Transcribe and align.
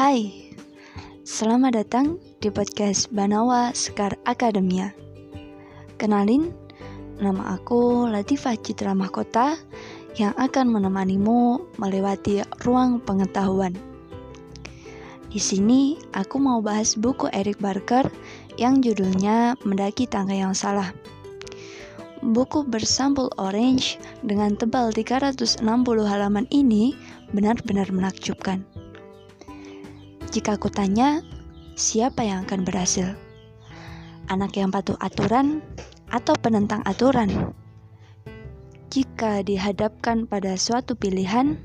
Hai, 0.00 0.32
selamat 1.28 1.76
datang 1.76 2.16
di 2.40 2.48
podcast 2.48 3.12
Banawa 3.12 3.68
Sekar 3.76 4.16
Akademia. 4.24 4.96
Kenalin, 6.00 6.56
nama 7.20 7.60
aku 7.60 8.08
Latifah 8.08 8.56
Citra 8.56 8.96
Mahkota 8.96 9.60
yang 10.16 10.32
akan 10.40 10.72
menemanimu 10.72 11.60
melewati 11.76 12.40
ruang 12.64 13.04
pengetahuan. 13.04 13.76
Di 15.28 15.36
sini 15.36 16.00
aku 16.16 16.40
mau 16.40 16.64
bahas 16.64 16.96
buku 16.96 17.28
Eric 17.36 17.60
Barker 17.60 18.08
yang 18.56 18.80
judulnya 18.80 19.60
Mendaki 19.68 20.08
Tangga 20.08 20.32
yang 20.32 20.56
Salah. 20.56 20.96
Buku 22.24 22.64
bersampul 22.64 23.28
orange 23.36 24.00
dengan 24.24 24.56
tebal 24.56 24.96
360 24.96 25.60
halaman 26.08 26.48
ini 26.48 26.96
benar-benar 27.36 27.92
menakjubkan. 27.92 28.64
Jika 30.30 30.54
aku 30.54 30.70
tanya, 30.70 31.26
siapa 31.74 32.22
yang 32.22 32.46
akan 32.46 32.62
berhasil? 32.62 33.18
Anak 34.30 34.54
yang 34.54 34.70
patuh 34.70 34.94
aturan 35.02 35.58
atau 36.06 36.38
penentang 36.38 36.86
aturan? 36.86 37.50
Jika 38.94 39.42
dihadapkan 39.42 40.30
pada 40.30 40.54
suatu 40.54 40.94
pilihan, 40.94 41.58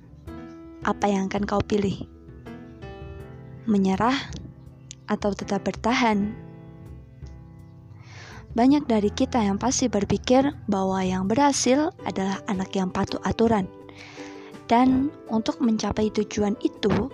apa 0.81 1.05
yang 1.05 1.29
akan 1.29 1.45
kau 1.45 1.61
pilih? 1.61 2.09
Menyerah 3.69 4.17
atau 5.13 5.29
tetap 5.37 5.61
bertahan? 5.61 6.33
Banyak 8.57 8.89
dari 8.89 9.13
kita 9.13 9.45
yang 9.45 9.61
pasti 9.61 9.85
berpikir 9.85 10.41
bahwa 10.65 11.05
yang 11.05 11.29
berhasil 11.29 11.93
adalah 12.01 12.41
anak 12.49 12.73
yang 12.73 12.89
patuh 12.89 13.21
aturan. 13.29 13.69
Dan 14.65 15.13
untuk 15.29 15.61
mencapai 15.61 16.09
tujuan 16.09 16.57
itu, 16.65 17.13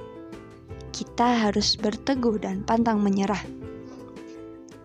kita 0.91 1.47
harus 1.47 1.79
berteguh 1.79 2.37
dan 2.39 2.63
pantang 2.63 2.99
menyerah. 3.01 3.41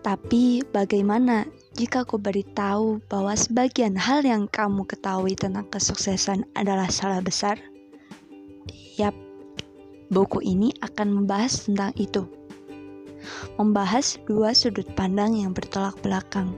Tapi 0.01 0.63
bagaimana 0.71 1.43
jika 1.75 2.07
aku 2.07 2.15
beritahu 2.15 3.03
bahwa 3.11 3.35
sebagian 3.35 3.99
hal 3.99 4.23
yang 4.23 4.47
kamu 4.47 4.87
ketahui 4.87 5.35
tentang 5.35 5.67
kesuksesan 5.67 6.47
adalah 6.55 6.87
salah 6.87 7.19
besar? 7.19 7.59
Yap, 8.95 9.13
buku 10.07 10.41
ini 10.41 10.71
akan 10.79 11.11
membahas 11.11 11.67
tentang 11.67 11.91
itu 11.99 12.23
membahas 13.57 14.17
dua 14.29 14.53
sudut 14.53 14.85
pandang 14.93 15.35
yang 15.35 15.51
bertolak 15.51 15.97
belakang. 16.05 16.53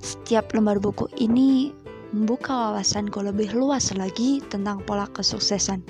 Setiap 0.00 0.52
lembar 0.52 0.80
buku 0.80 1.08
ini 1.16 1.72
membuka 2.14 2.70
wawasanku 2.70 3.20
lebih 3.20 3.52
luas 3.56 3.90
lagi 3.96 4.40
tentang 4.48 4.82
pola 4.84 5.08
kesuksesan. 5.10 5.82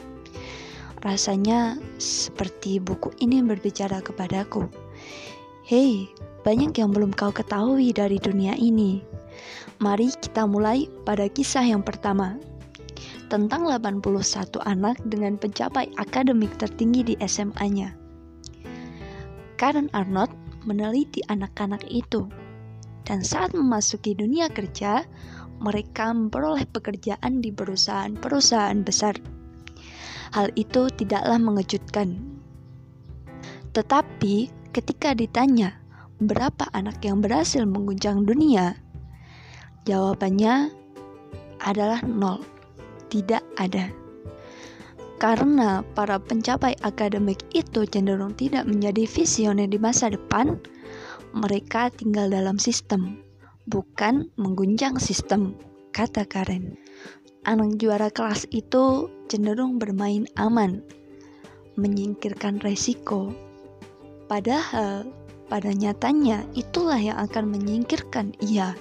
Rasanya 1.07 1.79
seperti 2.03 2.83
buku 2.83 3.15
ini 3.23 3.39
berbicara 3.39 4.03
kepadaku. 4.03 4.67
Hei, 5.63 6.11
banyak 6.43 6.75
yang 6.75 6.91
belum 6.91 7.15
kau 7.15 7.31
ketahui 7.31 7.95
dari 7.95 8.19
dunia 8.19 8.59
ini. 8.59 9.07
Mari 9.79 10.11
kita 10.19 10.51
mulai 10.51 10.91
pada 11.07 11.31
kisah 11.31 11.63
yang 11.63 11.87
pertama. 11.87 12.35
Tentang 13.31 13.71
81 13.71 14.03
anak 14.67 14.99
dengan 15.07 15.39
pencapai 15.39 15.95
akademik 15.95 16.51
tertinggi 16.59 17.15
di 17.15 17.15
SMA-nya. 17.23 17.95
Karen 19.63 19.87
Arnold 19.95 20.35
meneliti 20.67 21.23
anak-anak 21.31 21.87
itu. 21.87 22.27
Dan 23.07 23.23
saat 23.23 23.55
memasuki 23.55 24.11
dunia 24.19 24.51
kerja, 24.51 25.07
mereka 25.63 26.11
memperoleh 26.11 26.67
pekerjaan 26.75 27.39
di 27.39 27.55
perusahaan-perusahaan 27.55 28.83
besar. 28.83 29.36
Hal 30.35 30.51
itu 30.59 30.91
tidaklah 30.95 31.39
mengejutkan. 31.39 32.19
Tetapi 33.77 34.49
ketika 34.73 35.13
ditanya 35.13 35.77
berapa 36.17 36.67
anak 36.73 37.05
yang 37.05 37.21
berhasil 37.21 37.63
mengguncang 37.69 38.25
dunia, 38.25 38.81
jawabannya 39.85 40.73
adalah 41.61 42.01
nol. 42.05 42.41
Tidak 43.07 43.43
ada. 43.61 43.87
Karena 45.17 45.81
para 45.97 46.21
pencapai 46.21 46.77
akademik 46.85 47.41
itu 47.57 47.89
cenderung 47.89 48.37
tidak 48.37 48.69
menjadi 48.69 49.09
visioner 49.09 49.71
di 49.71 49.81
masa 49.81 50.13
depan, 50.13 50.61
mereka 51.33 51.89
tinggal 51.89 52.29
dalam 52.29 52.61
sistem, 52.61 53.25
bukan 53.65 54.29
mengguncang 54.37 55.01
sistem, 55.01 55.57
kata 55.97 56.29
Karen. 56.29 56.77
Anak 57.47 57.79
juara 57.79 58.11
kelas 58.11 58.51
itu 58.51 59.07
cenderung 59.31 59.79
bermain 59.79 60.27
aman, 60.35 60.83
menyingkirkan 61.79 62.59
resiko. 62.59 63.31
Padahal 64.27 65.07
pada 65.47 65.71
nyatanya 65.71 66.43
itulah 66.59 66.99
yang 66.99 67.15
akan 67.23 67.55
menyingkirkan 67.55 68.35
ia 68.43 68.75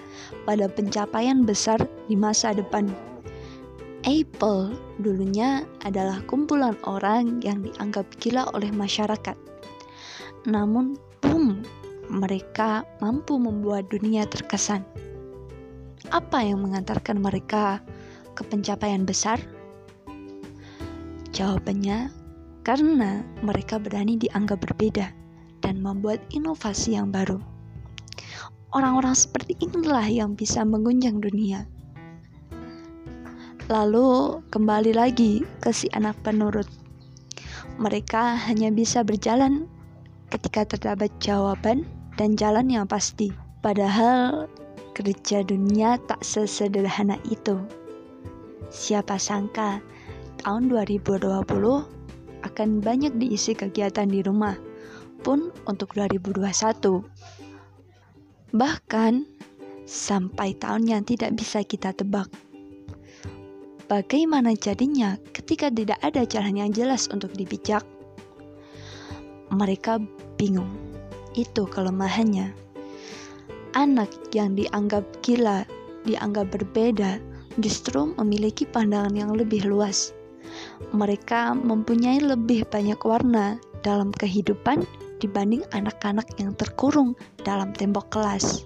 pada 0.50 0.66
pencapaian 0.66 1.46
besar 1.46 1.78
di 2.10 2.18
masa 2.18 2.58
depan. 2.58 2.90
Apple 4.02 4.74
dulunya 4.98 5.62
adalah 5.86 6.26
kumpulan 6.26 6.74
orang 6.90 7.46
yang 7.46 7.62
dianggap 7.62 8.10
gila 8.18 8.50
oleh 8.58 8.74
masyarakat. 8.74 9.38
Namun, 10.50 10.98
boom, 11.22 11.62
mereka 12.10 12.82
mampu 12.98 13.38
membuat 13.38 13.94
dunia 13.94 14.26
terkesan. 14.26 14.82
Apa 16.10 16.42
yang 16.42 16.66
mengantarkan 16.66 17.22
mereka 17.22 17.86
ke 18.36 18.44
pencapaian 18.44 19.08
besar? 19.08 19.40
Jawabannya, 21.32 22.12
karena 22.68 23.24
mereka 23.40 23.80
berani 23.80 24.20
dianggap 24.20 24.60
berbeda 24.60 25.10
dan 25.64 25.80
membuat 25.80 26.20
inovasi 26.36 27.00
yang 27.00 27.10
baru. 27.10 27.40
Orang-orang 28.76 29.16
seperti 29.16 29.56
inilah 29.64 30.04
yang 30.04 30.36
bisa 30.36 30.68
mengguncang 30.68 31.24
dunia. 31.24 31.64
Lalu 33.72 34.44
kembali 34.52 34.94
lagi 34.94 35.42
ke 35.64 35.72
si 35.72 35.90
anak 35.96 36.20
penurut. 36.22 36.68
Mereka 37.82 38.38
hanya 38.46 38.70
bisa 38.70 39.02
berjalan 39.02 39.66
ketika 40.30 40.68
terdapat 40.70 41.10
jawaban 41.18 41.88
dan 42.20 42.38
jalan 42.38 42.70
yang 42.70 42.86
pasti. 42.86 43.34
Padahal 43.66 44.46
kerja 44.94 45.42
dunia 45.42 45.98
tak 46.06 46.22
sesederhana 46.22 47.18
itu. 47.26 47.58
Siapa 48.74 49.18
sangka 49.22 49.82
tahun 50.42 50.70
2020 50.70 51.26
akan 52.46 52.70
banyak 52.82 53.14
diisi 53.18 53.58
kegiatan 53.58 54.06
di 54.06 54.22
rumah 54.22 54.54
pun 55.26 55.50
untuk 55.66 55.98
2021. 55.98 57.02
Bahkan 58.54 59.14
sampai 59.90 60.54
tahun 60.58 60.86
yang 60.86 61.02
tidak 61.06 61.34
bisa 61.38 61.66
kita 61.66 61.94
tebak. 61.98 62.30
Bagaimana 63.86 64.58
jadinya 64.58 65.18
ketika 65.30 65.70
tidak 65.70 66.02
ada 66.02 66.26
jalan 66.26 66.58
yang 66.58 66.72
jelas 66.74 67.06
untuk 67.10 67.34
dipijak? 67.38 67.86
Mereka 69.54 70.02
bingung. 70.42 70.74
Itu 71.38 71.70
kelemahannya. 71.70 72.50
Anak 73.78 74.10
yang 74.34 74.58
dianggap 74.58 75.06
gila, 75.22 75.70
dianggap 76.08 76.50
berbeda, 76.50 77.22
justru 77.60 78.16
memiliki 78.20 78.64
pandangan 78.68 79.14
yang 79.16 79.32
lebih 79.36 79.68
luas. 79.68 80.12
Mereka 80.92 81.58
mempunyai 81.58 82.22
lebih 82.22 82.68
banyak 82.70 83.00
warna 83.02 83.60
dalam 83.82 84.14
kehidupan 84.16 84.86
dibanding 85.20 85.64
anak-anak 85.72 86.28
yang 86.38 86.54
terkurung 86.56 87.16
dalam 87.44 87.72
tembok 87.76 88.12
kelas. 88.12 88.66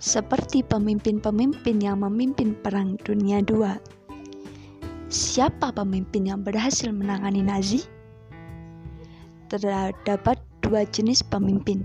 Seperti 0.00 0.64
pemimpin-pemimpin 0.64 1.76
yang 1.84 2.00
memimpin 2.00 2.56
Perang 2.56 2.96
Dunia 3.04 3.44
II 3.44 3.76
Siapa 5.10 5.74
pemimpin 5.74 6.30
yang 6.30 6.46
berhasil 6.46 6.86
menangani 6.94 7.42
Nazi? 7.42 7.82
Terdapat 9.50 10.38
dua 10.62 10.86
jenis 10.86 11.26
pemimpin, 11.26 11.82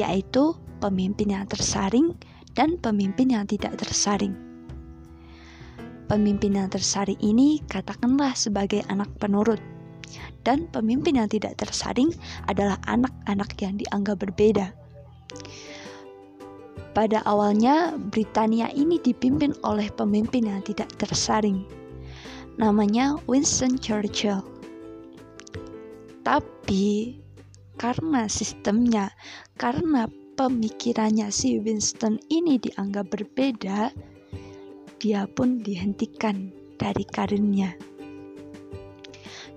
yaitu 0.00 0.56
pemimpin 0.80 1.28
yang 1.28 1.44
tersaring 1.44 2.16
dan 2.56 2.80
pemimpin 2.80 3.36
yang 3.36 3.44
tidak 3.44 3.76
tersaring. 3.76 4.45
Pemimpin 6.06 6.54
yang 6.54 6.70
tersaring 6.70 7.18
ini 7.18 7.58
katakanlah 7.66 8.32
sebagai 8.38 8.86
anak 8.86 9.10
penurut, 9.18 9.58
dan 10.46 10.70
pemimpin 10.70 11.18
yang 11.18 11.26
tidak 11.26 11.58
tersaring 11.58 12.14
adalah 12.46 12.78
anak-anak 12.86 13.50
yang 13.58 13.74
dianggap 13.74 14.22
berbeda. 14.22 14.70
Pada 16.94 17.20
awalnya, 17.26 17.98
Britania 17.98 18.70
ini 18.72 19.02
dipimpin 19.02 19.52
oleh 19.66 19.90
pemimpin 19.92 20.48
yang 20.48 20.62
tidak 20.62 20.88
tersaring 20.96 21.66
namanya 22.56 23.20
Winston 23.28 23.76
Churchill. 23.76 24.40
Tapi 26.24 27.20
karena 27.76 28.26
sistemnya, 28.26 29.12
karena 29.60 30.08
pemikirannya 30.34 31.28
si 31.30 31.60
Winston 31.60 32.18
ini 32.32 32.58
dianggap 32.58 33.12
berbeda, 33.12 33.92
dia 34.96 35.28
pun 35.28 35.60
dihentikan 35.60 36.48
dari 36.80 37.04
karirnya. 37.04 37.76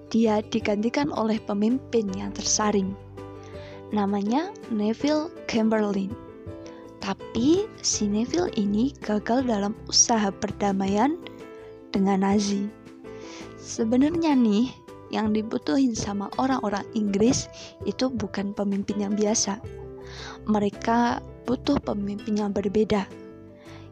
dia 0.10 0.42
digantikan 0.42 1.14
oleh 1.14 1.38
pemimpin 1.46 2.10
yang 2.18 2.34
tersaring. 2.34 2.98
Namanya 3.94 4.50
Neville 4.74 5.30
Chamberlain. 5.46 6.10
Tapi 6.98 7.70
si 7.86 8.10
Neville 8.10 8.50
ini 8.58 8.90
gagal 9.06 9.46
dalam 9.46 9.78
usaha 9.86 10.34
perdamaian 10.34 11.14
dengan 11.94 12.26
Nazi. 12.26 12.66
Sebenarnya 13.62 14.34
nih, 14.34 14.74
yang 15.14 15.34
dibutuhin 15.34 15.94
sama 15.94 16.30
orang-orang 16.38 16.86
Inggris 16.94 17.50
itu 17.86 18.10
bukan 18.10 18.54
pemimpin 18.54 19.02
yang 19.02 19.14
biasa. 19.14 19.62
Mereka 20.50 21.22
butuh 21.46 21.78
pemimpin 21.82 22.38
yang 22.38 22.54
berbeda. 22.54 23.06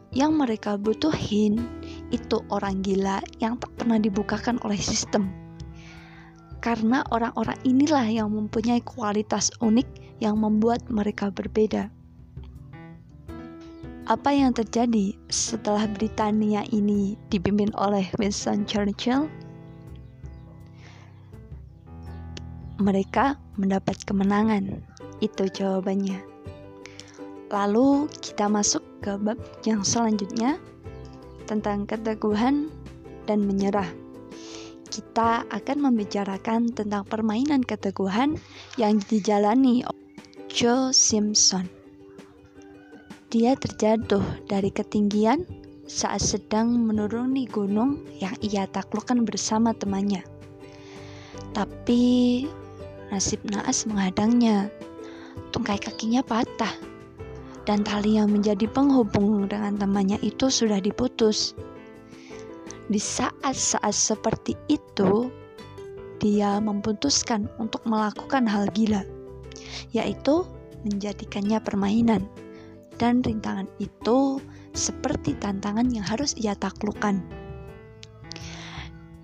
Yang 0.08 0.32
mereka 0.40 0.80
butuhin 0.80 1.60
itu 2.08 2.40
orang 2.48 2.80
gila 2.80 3.20
yang 3.44 3.60
tak 3.60 3.68
pernah 3.76 4.00
dibukakan 4.00 4.56
oleh 4.64 4.80
sistem. 4.80 5.28
Karena 6.64 7.04
orang-orang 7.12 7.60
inilah 7.68 8.08
yang 8.08 8.32
mempunyai 8.32 8.80
kualitas 8.82 9.52
unik 9.60 9.86
yang 10.18 10.40
membuat 10.40 10.82
mereka 10.88 11.28
berbeda. 11.28 11.92
Apa 14.08 14.32
yang 14.32 14.56
terjadi 14.56 15.12
setelah 15.28 15.84
Britania 15.84 16.64
ini 16.72 17.12
dipimpin 17.28 17.68
oleh 17.76 18.08
Winston 18.16 18.64
Churchill? 18.64 19.28
Mereka 22.80 23.36
mendapat 23.60 24.00
kemenangan. 24.08 24.80
Itu 25.20 25.52
jawabannya. 25.52 26.24
Lalu 27.52 28.08
kita 28.24 28.48
masuk 28.48 28.80
ke 29.00 29.16
bab 29.18 29.38
yang 29.62 29.86
selanjutnya 29.86 30.58
tentang 31.48 31.88
keteguhan 31.88 32.68
dan 33.24 33.44
menyerah. 33.44 33.88
Kita 34.88 35.44
akan 35.48 35.78
membicarakan 35.88 36.72
tentang 36.72 37.04
permainan 37.04 37.64
keteguhan 37.64 38.36
yang 38.80 39.00
dijalani 39.08 39.84
Joe 40.48 40.90
Simpson. 40.90 41.68
Dia 43.28 43.52
terjatuh 43.60 44.24
dari 44.48 44.72
ketinggian 44.72 45.44
saat 45.84 46.24
sedang 46.24 46.72
menuruni 46.88 47.44
gunung 47.44 48.00
yang 48.16 48.32
ia 48.40 48.64
taklukkan 48.68 49.28
bersama 49.28 49.76
temannya. 49.76 50.24
Tapi 51.52 52.44
nasib 53.12 53.44
naas 53.48 53.84
menghadangnya. 53.84 54.72
Tungkai 55.52 55.80
kakinya 55.80 56.24
patah 56.24 56.87
dan 57.68 57.84
tali 57.84 58.16
yang 58.16 58.32
menjadi 58.32 58.64
penghubung 58.72 59.44
dengan 59.44 59.76
temannya 59.76 60.16
itu 60.24 60.48
sudah 60.48 60.80
diputus. 60.80 61.52
Di 62.88 62.96
saat-saat 62.96 63.92
seperti 63.92 64.56
itu, 64.72 65.28
dia 66.16 66.56
memutuskan 66.64 67.44
untuk 67.60 67.84
melakukan 67.84 68.48
hal 68.48 68.72
gila, 68.72 69.04
yaitu 69.92 70.48
menjadikannya 70.88 71.60
permainan 71.60 72.24
dan 72.96 73.20
rintangan 73.20 73.68
itu 73.76 74.40
seperti 74.72 75.36
tantangan 75.36 75.92
yang 75.92 76.08
harus 76.08 76.32
ia 76.40 76.56
taklukkan. 76.56 77.20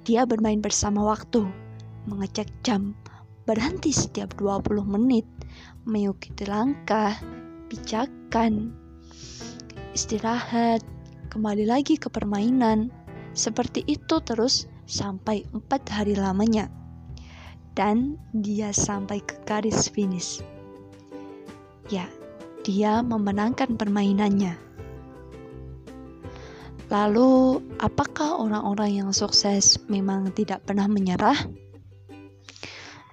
Dia 0.04 0.28
bermain 0.28 0.60
bersama 0.60 1.00
waktu, 1.00 1.48
mengecek 2.04 2.52
jam, 2.60 2.92
berhenti 3.48 3.88
setiap 3.88 4.36
20 4.36 4.84
menit, 4.84 5.24
mengikuti 5.88 6.44
langkah, 6.44 7.16
pijakan, 8.34 8.74
istirahat, 9.94 10.82
kembali 11.30 11.70
lagi 11.70 11.94
ke 11.94 12.10
permainan. 12.10 12.90
Seperti 13.30 13.86
itu 13.86 14.18
terus 14.26 14.66
sampai 14.90 15.46
empat 15.54 15.86
hari 15.86 16.18
lamanya. 16.18 16.66
Dan 17.78 18.18
dia 18.34 18.74
sampai 18.74 19.22
ke 19.22 19.38
garis 19.46 19.86
finish. 19.86 20.42
Ya, 21.86 22.10
dia 22.66 23.06
memenangkan 23.06 23.78
permainannya. 23.78 24.58
Lalu, 26.90 27.62
apakah 27.78 28.42
orang-orang 28.42 28.98
yang 28.98 29.10
sukses 29.14 29.78
memang 29.86 30.34
tidak 30.34 30.66
pernah 30.66 30.90
menyerah? 30.90 31.38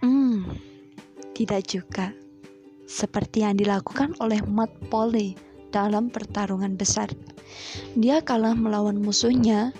Hmm, 0.01 0.49
tidak 1.37 1.69
juga. 1.69 2.09
Seperti 2.91 3.47
yang 3.47 3.55
dilakukan 3.55 4.19
oleh 4.19 4.43
Matt 4.43 4.75
Polly 4.91 5.39
dalam 5.71 6.11
pertarungan 6.11 6.75
besar. 6.75 7.07
Dia 7.95 8.19
kalah 8.19 8.51
melawan 8.51 8.99
musuhnya 8.99 9.71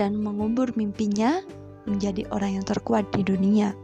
dan 0.00 0.16
mengubur 0.16 0.72
mimpinya 0.72 1.44
menjadi 1.84 2.24
orang 2.32 2.56
yang 2.56 2.64
terkuat 2.64 3.04
di 3.12 3.20
dunia. 3.20 3.76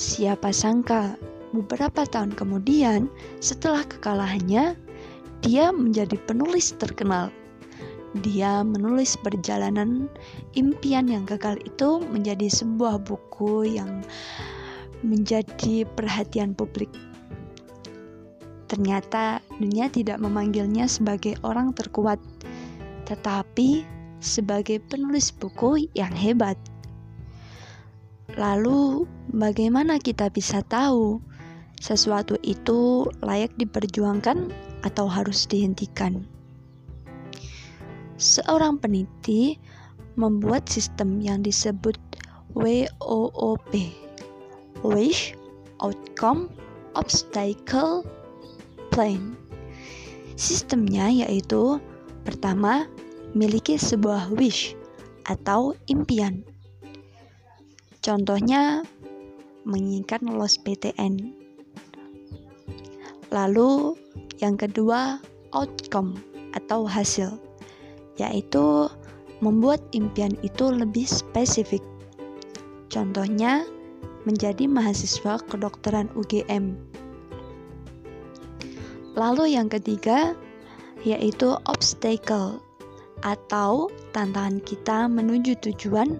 Siapa 0.00 0.48
sangka 0.56 1.20
Beberapa 1.50 2.06
tahun 2.06 2.38
kemudian, 2.38 3.10
setelah 3.42 3.82
kekalahannya, 3.82 4.78
dia 5.42 5.74
menjadi 5.74 6.14
penulis 6.30 6.78
terkenal. 6.78 7.34
Dia 8.22 8.62
menulis 8.62 9.18
perjalanan 9.18 10.06
impian 10.54 11.10
yang 11.10 11.26
gagal 11.26 11.58
itu 11.66 12.06
menjadi 12.06 12.46
sebuah 12.46 13.02
buku 13.02 13.66
yang 13.66 14.06
menjadi 15.02 15.82
perhatian 15.98 16.54
publik. 16.54 16.90
Ternyata 18.70 19.42
dunia 19.58 19.90
tidak 19.90 20.22
memanggilnya 20.22 20.86
sebagai 20.86 21.34
orang 21.42 21.74
terkuat, 21.74 22.22
tetapi 23.02 23.82
sebagai 24.22 24.78
penulis 24.78 25.34
buku 25.34 25.90
yang 25.98 26.14
hebat. 26.14 26.54
Lalu, 28.38 29.10
bagaimana 29.34 29.98
kita 29.98 30.30
bisa 30.30 30.62
tahu 30.70 31.18
sesuatu 31.82 32.38
itu 32.46 33.10
layak 33.26 33.50
diperjuangkan 33.58 34.54
atau 34.86 35.10
harus 35.10 35.50
dihentikan. 35.50 36.22
Seorang 38.22 38.78
peneliti 38.78 39.58
membuat 40.14 40.70
sistem 40.70 41.18
yang 41.18 41.42
disebut 41.42 41.98
WOOP, 42.54 43.72
Wish, 44.86 45.34
Outcome, 45.82 46.52
Obstacle, 46.94 48.06
Sistemnya 50.36 51.08
yaitu 51.08 51.80
pertama, 52.28 52.84
miliki 53.32 53.80
sebuah 53.80 54.28
wish 54.36 54.76
atau 55.24 55.72
impian. 55.88 56.44
Contohnya, 58.00 58.84
menginginkan 59.64 60.24
lolos 60.24 60.56
PTN 60.56 61.40
Lalu 63.30 63.94
yang 64.42 64.58
kedua, 64.58 65.22
outcome 65.54 66.18
atau 66.58 66.82
hasil, 66.82 67.38
yaitu 68.18 68.90
membuat 69.38 69.78
impian 69.94 70.34
itu 70.42 70.66
lebih 70.66 71.06
spesifik. 71.06 71.82
Contohnya, 72.90 73.62
menjadi 74.26 74.66
mahasiswa 74.66 75.38
kedokteran 75.46 76.10
UGM. 76.18 76.74
Lalu 79.20 79.52
yang 79.52 79.68
ketiga, 79.68 80.32
yaitu 81.04 81.52
obstacle 81.68 82.56
atau 83.20 83.92
tantangan 84.16 84.64
kita 84.64 85.12
menuju 85.12 85.60
tujuan 85.60 86.16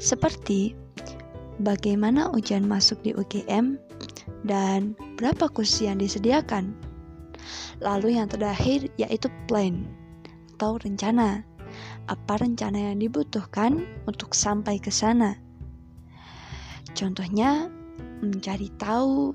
seperti 0.00 0.72
bagaimana 1.60 2.32
ujian 2.32 2.64
masuk 2.64 3.04
di 3.04 3.12
UGM 3.12 3.76
dan 4.48 4.96
berapa 5.20 5.44
kursi 5.52 5.92
yang 5.92 6.00
disediakan. 6.00 6.72
Lalu 7.84 8.16
yang 8.16 8.32
terakhir 8.32 8.88
yaitu 8.96 9.28
plan 9.44 9.84
atau 10.56 10.80
rencana. 10.80 11.44
Apa 12.08 12.40
rencana 12.40 12.92
yang 12.92 13.00
dibutuhkan 13.00 13.84
untuk 14.08 14.32
sampai 14.32 14.80
ke 14.80 14.88
sana? 14.88 15.36
Contohnya, 16.92 17.70
mencari 18.20 18.68
tahu 18.76 19.32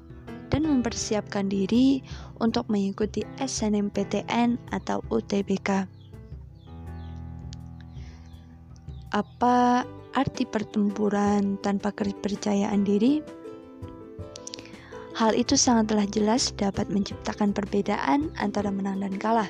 dan 0.50 0.68
mempersiapkan 0.68 1.52
diri 1.52 2.04
untuk 2.40 2.68
mengikuti 2.72 3.24
SNMPTN 3.40 4.58
atau 4.72 5.04
UTBK. 5.12 5.88
Apa 9.16 9.88
arti 10.18 10.44
pertempuran 10.44 11.56
tanpa 11.64 11.96
kepercayaan 11.96 12.84
diri? 12.84 13.24
Hal 15.18 15.34
itu 15.34 15.58
sangatlah 15.58 16.06
jelas 16.14 16.54
dapat 16.54 16.94
menciptakan 16.94 17.50
perbedaan 17.50 18.30
antara 18.38 18.70
menang 18.70 19.02
dan 19.02 19.18
kalah. 19.18 19.50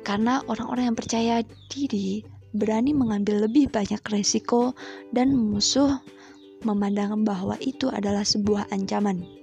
Karena 0.00 0.40
orang-orang 0.48 0.92
yang 0.92 0.96
percaya 0.96 1.34
diri 1.68 2.24
berani 2.56 2.96
mengambil 2.96 3.44
lebih 3.44 3.68
banyak 3.68 4.00
resiko 4.08 4.72
dan 5.12 5.36
musuh 5.36 6.00
memandang 6.64 7.24
bahwa 7.24 7.56
itu 7.60 7.92
adalah 7.92 8.24
sebuah 8.24 8.72
ancaman. 8.72 9.39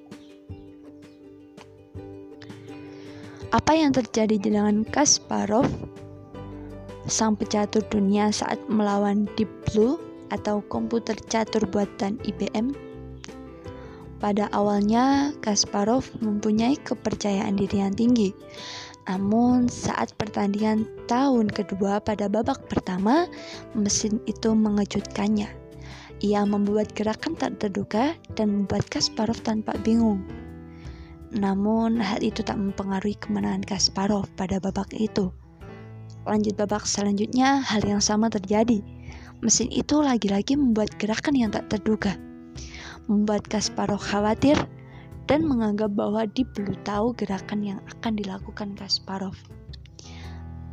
Apa 3.55 3.79
yang 3.79 3.95
terjadi 3.95 4.35
dengan 4.35 4.83
Kasparov, 4.83 5.71
sang 7.07 7.39
pecatur 7.39 7.79
dunia 7.87 8.27
saat 8.27 8.59
melawan 8.67 9.23
Deep 9.39 9.47
Blue 9.71 9.95
atau 10.35 10.59
komputer 10.67 11.15
catur 11.31 11.63
buatan 11.71 12.19
IBM? 12.27 12.75
Pada 14.19 14.51
awalnya, 14.51 15.31
Kasparov 15.39 16.11
mempunyai 16.19 16.75
kepercayaan 16.75 17.55
diri 17.55 17.79
yang 17.79 17.95
tinggi. 17.95 18.35
Namun, 19.07 19.71
saat 19.71 20.11
pertandingan 20.19 20.83
tahun 21.07 21.47
kedua 21.47 22.03
pada 22.03 22.27
babak 22.27 22.67
pertama, 22.67 23.31
mesin 23.71 24.19
itu 24.27 24.51
mengejutkannya. 24.51 25.47
Ia 26.19 26.43
membuat 26.43 26.91
gerakan 26.91 27.39
tak 27.39 27.63
terduga 27.63 28.11
dan 28.35 28.51
membuat 28.51 28.91
Kasparov 28.91 29.39
tampak 29.39 29.79
bingung. 29.87 30.46
Namun, 31.35 31.99
hal 31.99 32.23
itu 32.23 32.39
tak 32.39 32.55
mempengaruhi 32.55 33.19
kemenangan 33.19 33.67
Kasparov 33.67 34.31
pada 34.39 34.63
babak 34.63 34.91
itu. 34.95 35.31
Lanjut 36.23 36.55
babak 36.55 36.87
selanjutnya, 36.87 37.59
hal 37.63 37.83
yang 37.83 37.99
sama 37.99 38.31
terjadi. 38.31 38.79
Mesin 39.43 39.67
itu 39.69 39.99
lagi-lagi 39.99 40.55
membuat 40.55 40.95
gerakan 40.97 41.35
yang 41.35 41.51
tak 41.51 41.67
terduga, 41.69 42.15
membuat 43.05 43.45
Kasparov 43.45 44.01
khawatir 44.01 44.57
dan 45.27 45.43
menganggap 45.43 45.93
bahwa 45.93 46.23
dia 46.31 46.47
perlu 46.47 46.73
tahu 46.87 47.13
gerakan 47.13 47.59
yang 47.61 47.79
akan 47.91 48.15
dilakukan 48.15 48.73
Kasparov. 48.79 49.35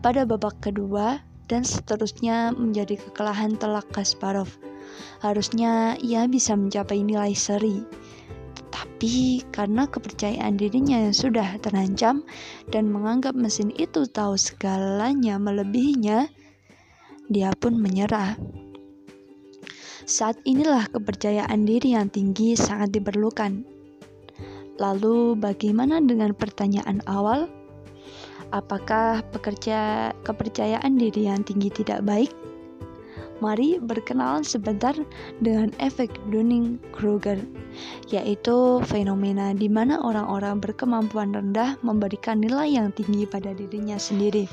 Pada 0.00 0.22
babak 0.22 0.58
kedua 0.62 1.20
dan 1.50 1.66
seterusnya 1.66 2.56
menjadi 2.56 2.96
kekalahan 2.96 3.58
telak 3.58 3.84
Kasparov. 3.92 4.48
Harusnya 5.20 5.98
ia 6.00 6.24
bisa 6.30 6.54
mencapai 6.54 7.02
nilai 7.02 7.34
seri, 7.34 7.82
tapi 9.04 9.44
karena 9.52 9.84
kepercayaan 9.84 10.56
dirinya 10.56 10.96
yang 10.96 11.12
sudah 11.12 11.60
terancam 11.60 12.24
dan 12.72 12.88
menganggap 12.88 13.36
mesin 13.36 13.68
itu 13.76 14.08
tahu 14.08 14.32
segalanya 14.40 15.36
melebihinya, 15.36 16.24
dia 17.28 17.52
pun 17.52 17.76
menyerah. 17.76 18.40
Saat 20.08 20.40
inilah 20.48 20.88
kepercayaan 20.88 21.68
diri 21.68 21.92
yang 21.92 22.08
tinggi 22.08 22.56
sangat 22.56 22.96
diperlukan. 22.96 23.68
Lalu, 24.80 25.36
bagaimana 25.36 26.00
dengan 26.00 26.32
pertanyaan 26.32 27.04
awal? 27.04 27.52
Apakah 28.56 29.20
pekerja 29.36 30.16
kepercayaan 30.24 30.96
diri 30.96 31.28
yang 31.28 31.44
tinggi 31.44 31.68
tidak 31.68 32.00
baik? 32.08 32.32
Mari 33.44 33.76
berkenalan 33.76 34.40
sebentar 34.40 34.96
dengan 35.44 35.68
efek 35.76 36.08
Dunning-Kruger, 36.32 37.36
yaitu 38.08 38.80
fenomena 38.88 39.52
di 39.52 39.68
mana 39.68 40.00
orang-orang 40.00 40.64
berkemampuan 40.64 41.36
rendah 41.36 41.76
memberikan 41.84 42.40
nilai 42.40 42.72
yang 42.72 42.88
tinggi 42.96 43.28
pada 43.28 43.52
dirinya 43.52 44.00
sendiri. 44.00 44.48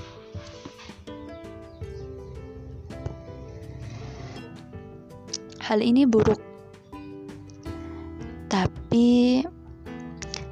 Hal 5.63 5.79
ini 5.79 6.03
buruk, 6.03 6.43
tapi 8.51 9.39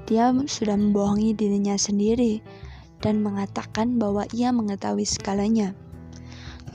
dia 0.08 0.31
sudah 0.31 0.79
membohongi 0.79 1.36
dirinya 1.36 1.75
sendiri 1.75 2.39
dan 3.03 3.19
mengatakan 3.19 4.00
bahwa 4.00 4.24
ia 4.31 4.55
mengetahui 4.55 5.03
segalanya. 5.03 5.75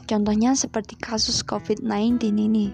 Contohnya 0.05 0.53
seperti 0.53 1.01
kasus 1.01 1.41
COVID-19 1.45 2.21
ini. 2.37 2.69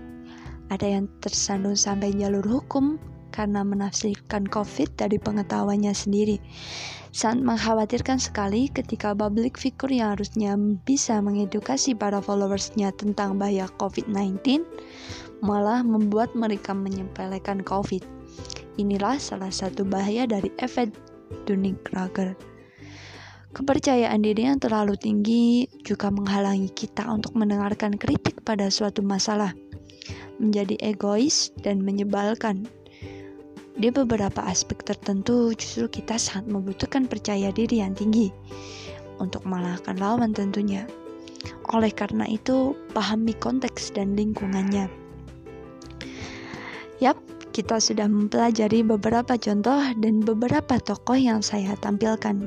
Ada 0.71 0.99
yang 0.99 1.07
tersandung 1.23 1.79
sampai 1.79 2.15
jalur 2.15 2.43
hukum 2.43 2.99
karena 3.31 3.63
menafsirkan 3.63 4.47
COVID 4.51 4.99
dari 4.99 5.19
pengetahuannya 5.19 5.95
sendiri. 5.95 6.43
Sangat 7.11 7.43
mengkhawatirkan 7.43 8.23
sekali 8.23 8.71
ketika 8.71 9.15
public 9.15 9.59
figure 9.59 9.91
yang 9.91 10.15
harusnya 10.15 10.55
bisa 10.87 11.19
mengedukasi 11.19 11.95
para 11.95 12.23
followersnya 12.23 12.95
tentang 12.95 13.35
bahaya 13.39 13.67
COVID-19 13.83 14.63
malah 15.43 15.83
membuat 15.83 16.31
mereka 16.39 16.71
menyepelekan 16.71 17.67
COVID. 17.67 18.03
Inilah 18.79 19.19
salah 19.19 19.51
satu 19.51 19.83
bahaya 19.83 20.27
dari 20.31 20.55
efek 20.63 20.95
Dunning-Kruger. 21.51 22.50
Kepercayaan 23.51 24.23
diri 24.23 24.47
yang 24.47 24.63
terlalu 24.63 24.95
tinggi 24.95 25.67
juga 25.83 26.07
menghalangi 26.07 26.71
kita 26.71 27.03
untuk 27.11 27.35
mendengarkan 27.35 27.99
kritik 27.99 28.47
pada 28.47 28.71
suatu 28.71 29.03
masalah, 29.03 29.59
menjadi 30.39 30.79
egois 30.79 31.51
dan 31.59 31.83
menyebalkan. 31.83 32.71
Di 33.75 33.91
beberapa 33.91 34.39
aspek 34.47 34.87
tertentu, 34.87 35.51
justru 35.59 35.91
kita 35.91 36.15
sangat 36.15 36.47
membutuhkan 36.47 37.11
percaya 37.11 37.51
diri 37.51 37.83
yang 37.83 37.91
tinggi 37.91 38.31
untuk 39.19 39.43
mengalahkan 39.43 39.99
lawan 39.99 40.31
tentunya. 40.31 40.87
Oleh 41.75 41.91
karena 41.91 42.31
itu, 42.31 42.79
pahami 42.95 43.35
konteks 43.35 43.99
dan 43.99 44.15
lingkungannya. 44.15 44.87
Yap, 47.03 47.19
kita 47.51 47.83
sudah 47.83 48.07
mempelajari 48.07 48.87
beberapa 48.87 49.35
contoh 49.35 49.83
dan 49.99 50.23
beberapa 50.23 50.79
tokoh 50.79 51.19
yang 51.19 51.43
saya 51.43 51.75
tampilkan. 51.83 52.47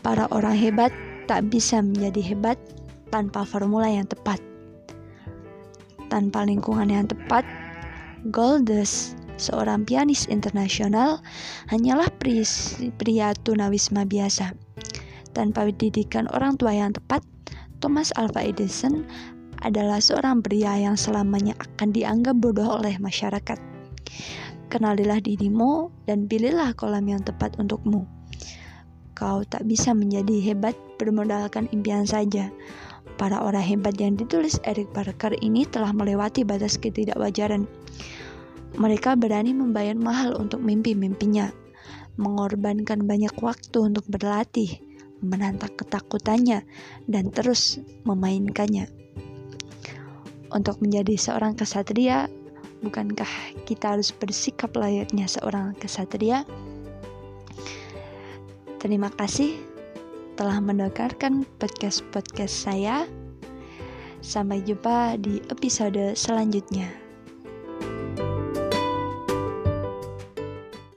Para 0.00 0.24
orang 0.32 0.56
hebat 0.56 0.88
tak 1.28 1.52
bisa 1.52 1.84
menjadi 1.84 2.32
hebat 2.32 2.56
tanpa 3.12 3.44
formula 3.44 3.84
yang 3.84 4.08
tepat. 4.08 4.40
Tanpa 6.08 6.48
lingkungan 6.48 6.88
yang 6.88 7.04
tepat, 7.04 7.44
Goldes, 8.32 9.12
seorang 9.36 9.84
pianis 9.84 10.24
internasional, 10.32 11.20
hanyalah 11.68 12.08
pria 12.16 13.28
tunawisma 13.44 14.08
biasa. 14.08 14.56
Tanpa 15.36 15.68
didikan 15.68 16.24
orang 16.32 16.56
tua 16.56 16.72
yang 16.72 16.96
tepat, 16.96 17.20
Thomas 17.84 18.08
Alva 18.16 18.40
Edison 18.40 19.04
adalah 19.60 20.00
seorang 20.00 20.40
pria 20.40 20.80
yang 20.80 20.96
selamanya 20.96 21.52
akan 21.60 21.92
dianggap 21.92 22.40
bodoh 22.40 22.80
oleh 22.80 22.96
masyarakat. 22.96 23.60
Kenalilah 24.72 25.20
dirimu 25.20 25.92
dan 26.08 26.24
pilihlah 26.24 26.72
kolam 26.72 27.04
yang 27.04 27.20
tepat 27.20 27.60
untukmu 27.60 28.19
kau 29.14 29.44
tak 29.46 29.66
bisa 29.66 29.92
menjadi 29.92 30.52
hebat 30.52 30.76
bermodalkan 31.00 31.66
impian 31.72 32.04
saja. 32.04 32.52
Para 33.20 33.40
orang 33.44 33.64
hebat 33.64 34.00
yang 34.00 34.16
ditulis 34.16 34.56
Eric 34.64 34.92
Parker 34.96 35.36
ini 35.44 35.68
telah 35.68 35.92
melewati 35.92 36.40
batas 36.40 36.80
ketidakwajaran. 36.80 37.68
Mereka 38.80 39.18
berani 39.18 39.52
membayar 39.52 39.98
mahal 39.98 40.38
untuk 40.40 40.62
mimpi-mimpinya, 40.64 41.52
mengorbankan 42.16 43.04
banyak 43.04 43.34
waktu 43.42 43.78
untuk 43.82 44.06
berlatih, 44.08 44.80
menantang 45.20 45.74
ketakutannya, 45.76 46.64
dan 47.10 47.28
terus 47.34 47.82
memainkannya. 48.08 48.88
Untuk 50.50 50.80
menjadi 50.80 51.14
seorang 51.14 51.54
kesatria, 51.54 52.26
bukankah 52.80 53.28
kita 53.68 53.98
harus 53.98 54.10
bersikap 54.16 54.72
layaknya 54.74 55.28
seorang 55.28 55.76
kesatria? 55.76 56.48
Terima 58.80 59.12
kasih 59.12 59.60
telah 60.40 60.56
mendengarkan 60.56 61.44
podcast-podcast 61.60 62.48
saya. 62.48 63.04
Sampai 64.24 64.64
jumpa 64.64 65.20
di 65.20 65.44
episode 65.52 66.16
selanjutnya. 66.16 67.09